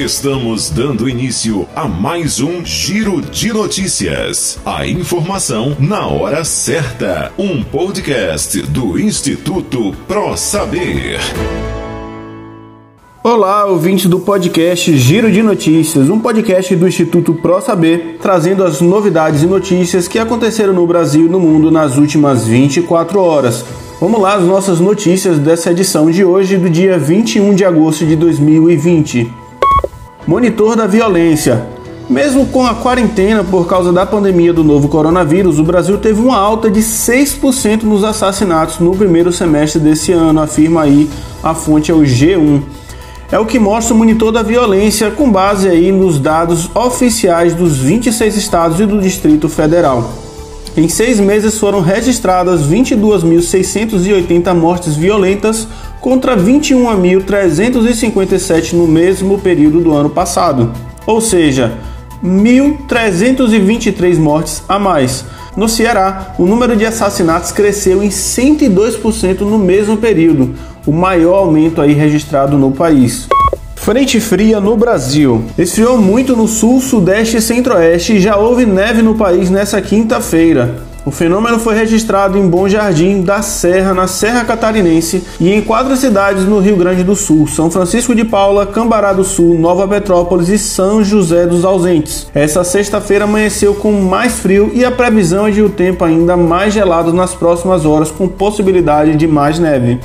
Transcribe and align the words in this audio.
Estamos 0.00 0.70
dando 0.70 1.10
início 1.10 1.68
a 1.76 1.86
mais 1.86 2.40
um 2.40 2.64
Giro 2.64 3.20
de 3.20 3.52
Notícias. 3.52 4.58
A 4.64 4.86
informação 4.86 5.76
na 5.78 6.06
hora 6.06 6.42
certa. 6.42 7.30
Um 7.36 7.62
podcast 7.62 8.62
do 8.62 8.98
Instituto 8.98 9.94
Pro 10.08 10.38
Saber. 10.38 11.18
Olá, 13.22 13.66
ouvinte 13.66 14.08
do 14.08 14.20
podcast 14.20 14.96
Giro 14.96 15.30
de 15.30 15.42
Notícias, 15.42 16.08
um 16.08 16.18
podcast 16.18 16.74
do 16.74 16.88
Instituto 16.88 17.34
Pro 17.34 17.60
Saber, 17.60 18.16
trazendo 18.22 18.64
as 18.64 18.80
novidades 18.80 19.42
e 19.42 19.46
notícias 19.46 20.08
que 20.08 20.18
aconteceram 20.18 20.72
no 20.72 20.86
Brasil 20.86 21.26
e 21.26 21.28
no 21.28 21.38
mundo 21.38 21.70
nas 21.70 21.98
últimas 21.98 22.46
24 22.46 23.20
horas. 23.20 23.66
Vamos 24.00 24.18
lá, 24.18 24.36
as 24.36 24.44
nossas 24.44 24.80
notícias 24.80 25.38
dessa 25.38 25.72
edição 25.72 26.10
de 26.10 26.24
hoje, 26.24 26.56
do 26.56 26.70
dia 26.70 26.98
21 26.98 27.54
de 27.54 27.66
agosto 27.66 28.06
de 28.06 28.16
2020. 28.16 29.39
Monitor 30.30 30.76
da 30.76 30.86
violência. 30.86 31.66
Mesmo 32.08 32.46
com 32.46 32.64
a 32.64 32.72
quarentena 32.72 33.42
por 33.42 33.66
causa 33.66 33.92
da 33.92 34.06
pandemia 34.06 34.52
do 34.52 34.62
novo 34.62 34.86
coronavírus, 34.86 35.58
o 35.58 35.64
Brasil 35.64 35.98
teve 35.98 36.20
uma 36.20 36.38
alta 36.38 36.70
de 36.70 36.78
6% 36.78 37.82
nos 37.82 38.04
assassinatos 38.04 38.78
no 38.78 38.96
primeiro 38.96 39.32
semestre 39.32 39.80
desse 39.80 40.12
ano, 40.12 40.40
afirma 40.40 40.82
aí 40.82 41.10
a 41.42 41.52
fonte 41.52 41.90
é 41.90 41.94
o 41.94 42.02
G1. 42.02 42.62
É 43.32 43.40
o 43.40 43.44
que 43.44 43.58
mostra 43.58 43.92
o 43.92 43.98
monitor 43.98 44.30
da 44.30 44.40
violência 44.40 45.10
com 45.10 45.28
base 45.28 45.68
aí 45.68 45.90
nos 45.90 46.20
dados 46.20 46.70
oficiais 46.76 47.52
dos 47.52 47.78
26 47.78 48.36
estados 48.36 48.78
e 48.78 48.86
do 48.86 49.00
Distrito 49.00 49.48
Federal. 49.48 50.12
Em 50.76 50.88
seis 50.88 51.18
meses 51.18 51.58
foram 51.58 51.80
registradas 51.80 52.62
22.680 52.62 54.54
mortes 54.54 54.94
violentas 54.94 55.66
contra 56.00 56.36
21.357 56.36 58.72
no 58.72 58.88
mesmo 58.88 59.38
período 59.38 59.80
do 59.80 59.92
ano 59.92 60.10
passado, 60.10 60.72
ou 61.06 61.20
seja, 61.20 61.72
1.323 62.24 64.16
mortes 64.16 64.64
a 64.68 64.76
mais. 64.78 65.24
No 65.56 65.68
Ceará, 65.68 66.34
o 66.38 66.46
número 66.46 66.76
de 66.76 66.86
assassinatos 66.86 67.50
cresceu 67.52 68.02
em 68.02 68.08
102% 68.08 69.40
no 69.40 69.58
mesmo 69.58 69.96
período, 69.96 70.54
o 70.86 70.92
maior 70.92 71.34
aumento 71.34 71.82
aí 71.82 71.92
registrado 71.92 72.56
no 72.56 72.72
país. 72.72 73.28
Frente 73.76 74.18
fria 74.20 74.60
no 74.60 74.76
Brasil. 74.76 75.44
Esfriou 75.56 75.96
muito 75.98 76.36
no 76.36 76.46
sul, 76.46 76.80
sudeste 76.80 77.38
e 77.38 77.40
centro-oeste 77.40 78.16
e 78.16 78.20
já 78.20 78.36
houve 78.36 78.66
neve 78.66 79.00
no 79.02 79.14
país 79.14 79.48
nessa 79.50 79.80
quinta-feira. 79.80 80.89
O 81.10 81.12
fenômeno 81.12 81.58
foi 81.58 81.74
registrado 81.74 82.38
em 82.38 82.46
Bom 82.46 82.68
Jardim 82.68 83.22
da 83.22 83.42
Serra, 83.42 83.92
na 83.92 84.06
Serra 84.06 84.44
Catarinense, 84.44 85.24
e 85.40 85.52
em 85.52 85.60
quatro 85.60 85.96
cidades 85.96 86.44
no 86.44 86.60
Rio 86.60 86.76
Grande 86.76 87.02
do 87.02 87.16
Sul: 87.16 87.48
São 87.48 87.68
Francisco 87.68 88.14
de 88.14 88.24
Paula, 88.24 88.64
Cambará 88.64 89.12
do 89.12 89.24
Sul, 89.24 89.58
Nova 89.58 89.88
Petrópolis 89.88 90.48
e 90.48 90.56
São 90.56 91.02
José 91.02 91.48
dos 91.48 91.64
Ausentes. 91.64 92.28
Essa 92.32 92.62
sexta-feira 92.62 93.24
amanheceu 93.24 93.74
com 93.74 93.90
mais 93.90 94.38
frio 94.38 94.70
e 94.72 94.84
a 94.84 94.92
previsão 94.92 95.48
é 95.48 95.50
de 95.50 95.60
o 95.60 95.68
tempo 95.68 96.04
ainda 96.04 96.36
mais 96.36 96.72
gelado 96.72 97.12
nas 97.12 97.34
próximas 97.34 97.84
horas, 97.84 98.12
com 98.12 98.28
possibilidade 98.28 99.16
de 99.16 99.26
mais 99.26 99.58
neve. 99.58 99.98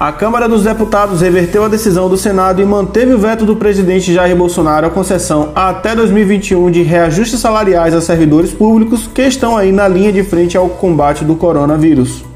A 0.00 0.10
Câmara 0.12 0.48
dos 0.48 0.62
Deputados 0.62 1.20
reverteu 1.20 1.62
a 1.62 1.68
decisão 1.68 2.08
do 2.08 2.16
Senado 2.16 2.62
e 2.62 2.64
manteve 2.64 3.12
o 3.12 3.18
veto 3.18 3.44
do 3.44 3.54
presidente 3.54 4.14
Jair 4.14 4.34
Bolsonaro 4.34 4.86
à 4.86 4.90
concessão 4.90 5.52
até 5.54 5.94
2021 5.94 6.70
de 6.70 6.80
reajustes 6.80 7.38
salariais 7.38 7.92
a 7.92 8.00
servidores 8.00 8.50
públicos 8.50 9.06
que 9.06 9.20
estão 9.20 9.58
aí 9.58 9.70
na 9.70 9.86
linha 9.86 10.10
de 10.10 10.22
frente 10.22 10.56
ao 10.56 10.70
combate 10.70 11.22
do 11.22 11.36
coronavírus. 11.36 12.29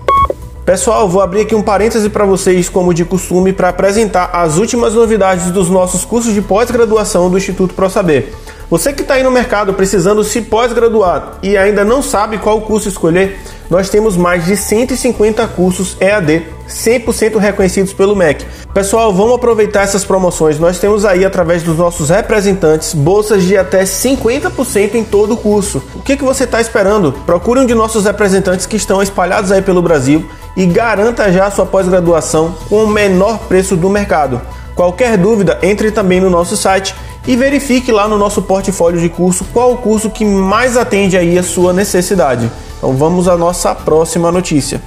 Pessoal, 0.64 1.06
vou 1.06 1.20
abrir 1.20 1.42
aqui 1.42 1.54
um 1.54 1.60
parêntese 1.60 2.08
para 2.08 2.24
vocês, 2.24 2.70
como 2.70 2.94
de 2.94 3.04
costume, 3.04 3.52
para 3.52 3.68
apresentar 3.68 4.30
as 4.32 4.56
últimas 4.56 4.94
novidades 4.94 5.50
dos 5.50 5.68
nossos 5.68 6.06
cursos 6.06 6.32
de 6.32 6.40
pós-graduação 6.40 7.28
do 7.28 7.36
Instituto 7.36 7.74
ProSaber. 7.74 8.32
Você 8.70 8.90
que 8.90 9.02
está 9.02 9.12
aí 9.12 9.22
no 9.22 9.30
mercado 9.30 9.74
precisando 9.74 10.24
se 10.24 10.40
pós-graduar 10.40 11.34
e 11.42 11.54
ainda 11.54 11.84
não 11.84 12.02
sabe 12.02 12.38
qual 12.38 12.62
curso 12.62 12.88
escolher, 12.88 13.38
nós 13.68 13.90
temos 13.90 14.16
mais 14.16 14.46
de 14.46 14.56
150 14.56 15.46
cursos 15.48 15.98
EAD 16.00 16.46
100% 16.66 17.36
reconhecidos 17.36 17.92
pelo 17.92 18.16
MEC. 18.16 18.46
Pessoal, 18.72 19.12
vamos 19.12 19.34
aproveitar 19.34 19.82
essas 19.82 20.02
promoções. 20.02 20.58
Nós 20.58 20.78
temos 20.78 21.04
aí, 21.04 21.26
através 21.26 21.62
dos 21.62 21.76
nossos 21.76 22.08
representantes, 22.08 22.94
bolsas 22.94 23.42
de 23.42 23.54
até 23.54 23.84
50% 23.84 24.94
em 24.94 25.04
todo 25.04 25.34
o 25.34 25.36
curso. 25.36 25.82
O 25.94 26.00
que, 26.00 26.16
que 26.16 26.24
você 26.24 26.44
está 26.44 26.58
esperando? 26.58 27.12
Procure 27.26 27.60
um 27.60 27.66
de 27.66 27.74
nossos 27.74 28.06
representantes 28.06 28.64
que 28.64 28.76
estão 28.76 29.02
espalhados 29.02 29.52
aí 29.52 29.60
pelo 29.60 29.82
Brasil 29.82 30.24
e 30.56 30.66
garanta 30.66 31.32
já 31.32 31.50
sua 31.50 31.66
pós-graduação 31.66 32.54
com 32.68 32.84
o 32.84 32.88
menor 32.88 33.38
preço 33.48 33.76
do 33.76 33.88
mercado. 33.88 34.40
Qualquer 34.74 35.16
dúvida, 35.16 35.58
entre 35.62 35.90
também 35.90 36.20
no 36.20 36.30
nosso 36.30 36.56
site 36.56 36.94
e 37.26 37.36
verifique 37.36 37.90
lá 37.90 38.06
no 38.06 38.18
nosso 38.18 38.42
portfólio 38.42 39.00
de 39.00 39.08
curso 39.08 39.44
qual 39.52 39.72
o 39.72 39.78
curso 39.78 40.10
que 40.10 40.24
mais 40.24 40.76
atende 40.76 41.16
aí 41.16 41.38
a 41.38 41.42
sua 41.42 41.72
necessidade. 41.72 42.50
Então 42.78 42.92
vamos 42.94 43.28
à 43.28 43.36
nossa 43.36 43.74
próxima 43.74 44.30
notícia. 44.30 44.80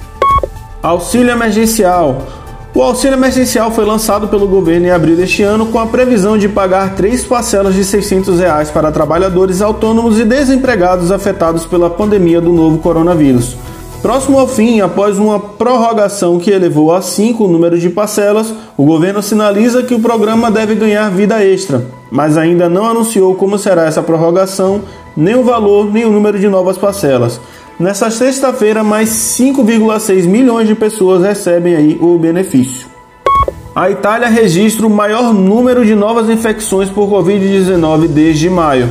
Auxílio 0.82 1.30
emergencial. 1.30 2.22
O 2.74 2.82
auxílio 2.82 3.16
emergencial 3.16 3.72
foi 3.72 3.84
lançado 3.84 4.28
pelo 4.28 4.46
governo 4.46 4.86
em 4.86 4.90
abril 4.90 5.16
deste 5.16 5.42
ano 5.42 5.66
com 5.66 5.80
a 5.80 5.86
previsão 5.86 6.38
de 6.38 6.48
pagar 6.48 6.94
três 6.94 7.24
parcelas 7.24 7.74
de 7.74 7.82
600 7.82 8.38
reais 8.38 8.70
para 8.70 8.92
trabalhadores 8.92 9.60
autônomos 9.60 10.20
e 10.20 10.24
desempregados 10.24 11.10
afetados 11.10 11.66
pela 11.66 11.90
pandemia 11.90 12.40
do 12.40 12.52
novo 12.52 12.78
coronavírus. 12.78 13.56
Próximo 14.02 14.38
ao 14.38 14.46
fim, 14.46 14.80
após 14.80 15.18
uma 15.18 15.40
prorrogação 15.40 16.38
que 16.38 16.50
elevou 16.50 16.94
a 16.94 17.02
cinco 17.02 17.44
o 17.44 17.48
número 17.48 17.78
de 17.78 17.90
parcelas, 17.90 18.54
o 18.76 18.84
governo 18.84 19.20
sinaliza 19.20 19.82
que 19.82 19.94
o 19.94 20.00
programa 20.00 20.50
deve 20.50 20.76
ganhar 20.76 21.10
vida 21.10 21.44
extra, 21.44 21.84
mas 22.10 22.38
ainda 22.38 22.68
não 22.68 22.86
anunciou 22.86 23.34
como 23.34 23.58
será 23.58 23.86
essa 23.86 24.02
prorrogação, 24.02 24.82
nem 25.16 25.34
o 25.34 25.42
valor, 25.42 25.92
nem 25.92 26.04
o 26.04 26.12
número 26.12 26.38
de 26.38 26.48
novas 26.48 26.78
parcelas. 26.78 27.40
Nessa 27.78 28.08
sexta-feira, 28.10 28.84
mais 28.84 29.08
5,6 29.08 30.26
milhões 30.26 30.68
de 30.68 30.76
pessoas 30.76 31.22
recebem 31.22 31.74
aí 31.74 31.98
o 32.00 32.16
benefício. 32.18 32.86
A 33.74 33.90
Itália 33.90 34.28
registra 34.28 34.86
o 34.86 34.90
maior 34.90 35.32
número 35.32 35.84
de 35.84 35.94
novas 35.94 36.28
infecções 36.28 36.88
por 36.88 37.08
Covid-19 37.08 38.08
desde 38.08 38.48
maio. 38.48 38.88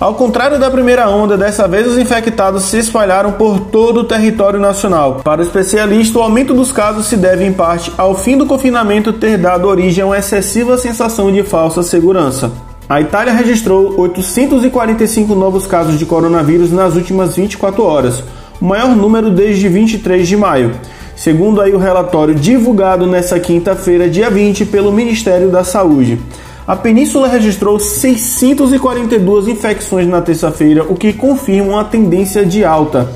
Ao 0.00 0.14
contrário 0.14 0.58
da 0.58 0.70
primeira 0.70 1.10
onda, 1.10 1.36
dessa 1.36 1.68
vez 1.68 1.86
os 1.86 1.98
infectados 1.98 2.62
se 2.62 2.78
espalharam 2.78 3.32
por 3.32 3.60
todo 3.60 4.00
o 4.00 4.04
território 4.04 4.58
nacional. 4.58 5.20
Para 5.22 5.42
o 5.42 5.44
especialista, 5.44 6.18
o 6.18 6.22
aumento 6.22 6.54
dos 6.54 6.72
casos 6.72 7.04
se 7.04 7.18
deve 7.18 7.44
em 7.44 7.52
parte 7.52 7.92
ao 7.98 8.14
fim 8.14 8.38
do 8.38 8.46
confinamento 8.46 9.12
ter 9.12 9.36
dado 9.36 9.68
origem 9.68 10.02
a 10.02 10.06
uma 10.06 10.16
excessiva 10.16 10.78
sensação 10.78 11.30
de 11.30 11.42
falsa 11.42 11.82
segurança. 11.82 12.50
A 12.88 12.98
Itália 12.98 13.34
registrou 13.34 14.00
845 14.00 15.34
novos 15.34 15.66
casos 15.66 15.98
de 15.98 16.06
coronavírus 16.06 16.72
nas 16.72 16.94
últimas 16.94 17.36
24 17.36 17.84
horas, 17.84 18.24
o 18.58 18.64
maior 18.64 18.96
número 18.96 19.30
desde 19.30 19.68
23 19.68 20.26
de 20.26 20.34
maio, 20.34 20.72
segundo 21.14 21.60
aí 21.60 21.74
o 21.74 21.78
relatório 21.78 22.34
divulgado 22.34 23.06
nesta 23.06 23.38
quinta-feira, 23.38 24.08
dia 24.08 24.30
20, 24.30 24.64
pelo 24.64 24.90
Ministério 24.90 25.50
da 25.50 25.62
Saúde. 25.62 26.18
A 26.70 26.76
península 26.76 27.26
registrou 27.26 27.80
642 27.80 29.48
infecções 29.48 30.06
na 30.06 30.20
terça-feira, 30.20 30.84
o 30.84 30.94
que 30.94 31.12
confirma 31.12 31.72
uma 31.72 31.84
tendência 31.84 32.46
de 32.46 32.64
alta. 32.64 33.10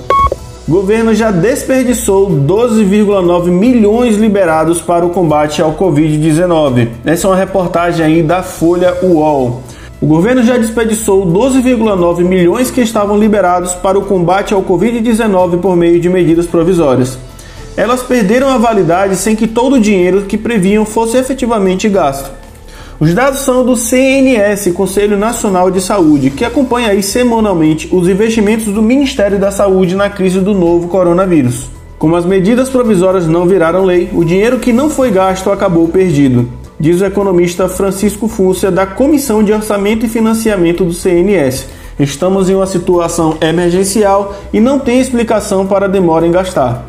O 0.66 0.72
governo 0.72 1.15
já 1.15 1.31
desperdiçou 1.31 2.28
12,9 2.28 3.53
milhões 3.53 4.16
liberados 4.16 4.81
para 4.81 5.06
o 5.06 5.10
combate 5.10 5.62
ao 5.62 5.72
Covid-19. 5.75 6.88
Essa 7.04 7.28
é 7.28 7.31
uma 7.31 7.37
reportagem 7.37 8.04
aí 8.04 8.22
da 8.25 8.43
Folha 8.43 8.93
UOL. 9.04 9.62
O 10.00 10.06
governo 10.09 10.43
já 10.43 10.59
desperdiçou 10.59 11.25
12,9 11.25 12.25
milhões 12.25 12.72
que 12.72 12.81
estavam 12.81 13.16
liberados 13.16 13.72
para 13.75 13.97
o 13.97 14.04
combate 14.04 14.53
ao 14.53 14.64
Covid-19 14.64 15.60
por 15.60 15.76
meio 15.76 16.00
de 16.00 16.09
medidas 16.09 16.47
provisórias. 16.47 17.16
Elas 17.76 18.03
perderam 18.03 18.48
a 18.48 18.59
validade 18.59 19.14
sem 19.14 19.37
que 19.37 19.47
todo 19.47 19.76
o 19.76 19.81
dinheiro 19.81 20.22
que 20.22 20.37
previam 20.37 20.84
fosse 20.84 21.16
efetivamente 21.16 21.88
gasto. 21.88 22.43
Os 23.00 23.12
dados 23.12 23.41
são 23.41 23.65
do 23.65 23.75
CNS, 23.75 24.70
Conselho 24.70 25.19
Nacional 25.19 25.69
de 25.69 25.81
Saúde, 25.81 26.31
que 26.31 26.44
acompanha 26.44 26.91
aí 26.91 27.02
semanalmente 27.02 27.88
os 27.93 28.08
investimentos 28.08 28.73
do 28.73 28.81
Ministério 28.81 29.37
da 29.37 29.50
Saúde 29.50 29.96
na 29.96 30.08
crise 30.08 30.38
do 30.38 30.55
novo 30.55 30.87
coronavírus. 30.87 31.69
Como 31.99 32.14
as 32.14 32.25
medidas 32.25 32.69
provisórias 32.69 33.26
não 33.26 33.46
viraram 33.46 33.85
lei, 33.85 34.08
o 34.12 34.25
dinheiro 34.25 34.61
que 34.61 34.73
não 34.73 34.88
foi 34.88 35.11
gasto 35.11 35.50
acabou 35.50 35.88
perdido, 35.88 36.49
diz 36.79 37.00
o 37.00 37.05
economista 37.05 37.69
Francisco 37.69 38.29
Fúcia, 38.29 38.70
da 38.70 38.87
Comissão 38.87 39.43
de 39.43 39.52
Orçamento 39.52 40.06
e 40.06 40.08
Financiamento 40.08 40.85
do 40.85 40.93
CNS. 40.93 41.67
Estamos 41.99 42.49
em 42.49 42.55
uma 42.55 42.67
situação 42.67 43.37
emergencial 43.41 44.37
e 44.52 44.61
não 44.61 44.79
tem 44.79 45.00
explicação 45.00 45.67
para 45.67 45.87
a 45.87 45.88
demora 45.88 46.26
em 46.26 46.31
gastar. 46.31 46.87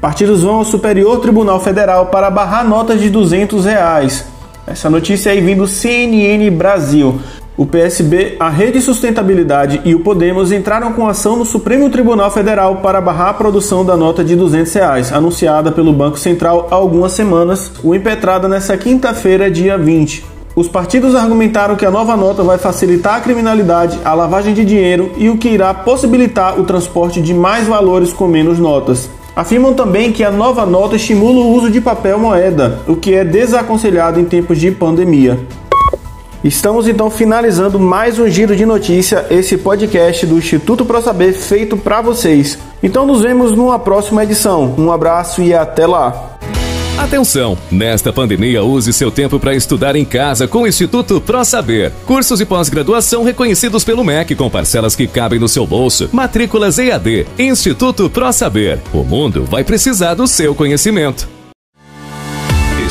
Partidos 0.00 0.42
vão 0.42 0.56
ao 0.56 0.64
Superior 0.64 1.18
Tribunal 1.18 1.58
Federal 1.58 2.06
para 2.06 2.30
barrar 2.30 2.68
notas 2.68 3.00
de 3.00 3.10
200 3.10 3.64
reais. 3.64 4.31
Essa 4.66 4.88
notícia 4.88 5.32
aí 5.32 5.40
vem 5.40 5.56
do 5.56 5.66
CNN 5.66 6.48
Brasil. 6.50 7.20
O 7.56 7.66
PSB, 7.66 8.36
a 8.40 8.48
Rede 8.48 8.80
Sustentabilidade 8.80 9.80
e 9.84 9.94
o 9.94 10.00
Podemos 10.00 10.50
entraram 10.52 10.92
com 10.92 11.06
ação 11.06 11.36
no 11.36 11.44
Supremo 11.44 11.90
Tribunal 11.90 12.30
Federal 12.30 12.76
para 12.76 13.00
barrar 13.00 13.28
a 13.28 13.34
produção 13.34 13.84
da 13.84 13.96
nota 13.96 14.24
de 14.24 14.34
200 14.34 14.72
reais, 14.72 15.12
anunciada 15.12 15.70
pelo 15.70 15.92
Banco 15.92 16.18
Central 16.18 16.68
há 16.70 16.74
algumas 16.74 17.12
semanas, 17.12 17.70
o 17.84 17.94
impetrada 17.94 18.48
nesta 18.48 18.76
quinta-feira, 18.78 19.50
dia 19.50 19.76
20. 19.76 20.24
Os 20.54 20.68
partidos 20.68 21.14
argumentaram 21.14 21.76
que 21.76 21.84
a 21.84 21.90
nova 21.90 22.16
nota 22.16 22.42
vai 22.42 22.56
facilitar 22.56 23.16
a 23.16 23.20
criminalidade, 23.20 23.98
a 24.04 24.14
lavagem 24.14 24.54
de 24.54 24.64
dinheiro 24.64 25.12
e 25.16 25.28
o 25.28 25.36
que 25.36 25.48
irá 25.48 25.74
possibilitar 25.74 26.58
o 26.58 26.64
transporte 26.64 27.20
de 27.20 27.34
mais 27.34 27.66
valores 27.66 28.12
com 28.12 28.28
menos 28.28 28.58
notas. 28.58 29.10
Afirmam 29.34 29.72
também 29.72 30.12
que 30.12 30.22
a 30.22 30.30
nova 30.30 30.66
nota 30.66 30.96
estimula 30.96 31.40
o 31.40 31.52
uso 31.52 31.70
de 31.70 31.80
papel 31.80 32.18
moeda, 32.18 32.80
o 32.86 32.94
que 32.94 33.14
é 33.14 33.24
desaconselhado 33.24 34.20
em 34.20 34.26
tempos 34.26 34.58
de 34.58 34.70
pandemia. 34.70 35.40
Estamos 36.44 36.86
então 36.86 37.08
finalizando 37.08 37.80
mais 37.80 38.18
um 38.18 38.28
giro 38.28 38.54
de 38.54 38.66
notícia, 38.66 39.24
esse 39.30 39.56
podcast 39.56 40.26
do 40.26 40.36
Instituto 40.36 40.84
Pro 40.84 41.00
Saber 41.00 41.32
feito 41.32 41.78
para 41.78 42.02
vocês. 42.02 42.58
Então 42.82 43.06
nos 43.06 43.22
vemos 43.22 43.52
numa 43.52 43.78
próxima 43.78 44.22
edição. 44.22 44.74
Um 44.76 44.92
abraço 44.92 45.40
e 45.40 45.54
até 45.54 45.86
lá. 45.86 46.31
Atenção! 47.02 47.58
Nesta 47.68 48.12
pandemia, 48.12 48.62
use 48.62 48.92
seu 48.92 49.10
tempo 49.10 49.40
para 49.40 49.56
estudar 49.56 49.96
em 49.96 50.04
casa 50.04 50.46
com 50.46 50.62
o 50.62 50.66
Instituto 50.68 51.20
Pro 51.20 51.44
Saber. 51.44 51.90
Cursos 52.06 52.40
e 52.40 52.44
pós-graduação 52.44 53.24
reconhecidos 53.24 53.82
pelo 53.82 54.04
MEC 54.04 54.36
com 54.36 54.48
parcelas 54.48 54.94
que 54.94 55.08
cabem 55.08 55.40
no 55.40 55.48
seu 55.48 55.66
bolso. 55.66 56.08
Matrículas 56.12 56.78
EAD. 56.78 57.26
Instituto 57.36 58.08
Pro 58.08 58.32
Saber. 58.32 58.80
O 58.94 59.02
mundo 59.02 59.44
vai 59.44 59.64
precisar 59.64 60.14
do 60.14 60.28
seu 60.28 60.54
conhecimento. 60.54 61.41